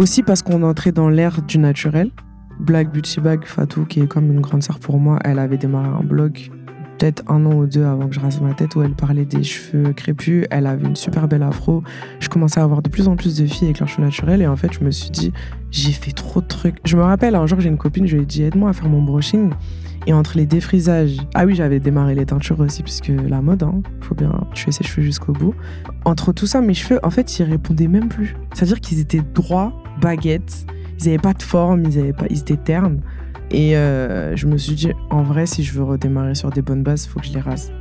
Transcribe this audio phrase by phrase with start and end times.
[0.00, 2.10] Aussi parce qu'on entrait dans l'ère du naturel.
[2.58, 5.88] Black Beauty Bag, Fatou, qui est comme une grande sœur pour moi, elle avait démarré
[5.88, 6.50] un blog
[6.96, 9.42] peut-être un an ou deux avant que je rase ma tête où elle parlait des
[9.42, 10.46] cheveux crépus.
[10.50, 11.82] Elle avait une super belle afro.
[12.18, 14.46] Je commençais à avoir de plus en plus de filles avec leurs cheveux naturels et
[14.46, 15.32] en fait, je me suis dit,
[15.70, 16.76] j'ai fait trop de trucs.
[16.84, 18.88] Je me rappelle, un jour, j'ai une copine, je lui ai dit, aide-moi à faire
[18.88, 19.50] mon brushing.
[20.06, 23.82] Et entre les défrisages, ah oui, j'avais démarré les teintures aussi, puisque la mode, hein,
[24.00, 25.54] faut bien tuer ses cheveux jusqu'au bout.
[26.06, 28.34] Entre tout ça, mes cheveux, en fait, ils répondaient même plus.
[28.54, 30.66] C'est-à-dire qu'ils étaient droits, baguettes,
[30.98, 33.00] ils n'avaient pas de forme, ils, avaient pas, ils étaient ternes.
[33.50, 36.82] Et euh, je me suis dit, en vrai, si je veux redémarrer sur des bonnes
[36.82, 37.72] bases, il faut que je les rase.